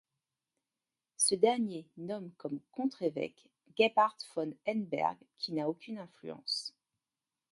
[1.15, 6.73] Ce dernier nomme comme contre-évêque Gebhard von Henneberg qui n'a aucune influence.